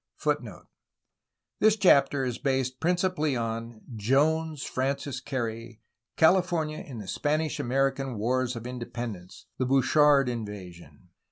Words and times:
^' 0.19 0.61
This 1.59 1.75
chapter 1.75 2.25
is 2.25 2.39
based 2.39 2.79
principally 2.79 3.35
on: 3.35 3.81
Jones, 3.95 4.63
Frances 4.63 5.21
Carey. 5.21 5.79
California 6.17 6.79
in 6.79 6.97
the 6.97 7.07
Spanish 7.07 7.59
American 7.59 8.17
wars 8.17 8.55
of 8.55 8.65
independence: 8.65 9.45
the 9.59 9.65
Bouchard 9.67 10.27
in 10.27 10.43
vasion. 10.43 11.09